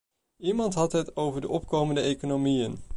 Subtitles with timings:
[0.39, 2.79] Iemand had het over de opkomende economieën.